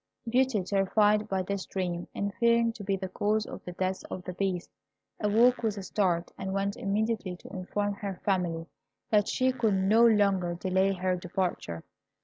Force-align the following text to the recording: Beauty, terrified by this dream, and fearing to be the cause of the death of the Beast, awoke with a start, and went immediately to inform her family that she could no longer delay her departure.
Beauty, 0.27 0.63
terrified 0.63 1.29
by 1.29 1.43
this 1.43 1.67
dream, 1.67 2.07
and 2.15 2.33
fearing 2.39 2.73
to 2.73 2.83
be 2.83 2.95
the 2.97 3.07
cause 3.07 3.45
of 3.45 3.63
the 3.65 3.71
death 3.73 4.01
of 4.09 4.23
the 4.23 4.33
Beast, 4.33 4.71
awoke 5.19 5.61
with 5.61 5.77
a 5.77 5.83
start, 5.83 6.31
and 6.39 6.53
went 6.53 6.75
immediately 6.75 7.35
to 7.35 7.49
inform 7.49 7.93
her 7.93 8.19
family 8.25 8.65
that 9.11 9.27
she 9.27 9.51
could 9.51 9.75
no 9.75 10.03
longer 10.03 10.55
delay 10.55 10.93
her 10.93 11.15
departure. 11.15 11.83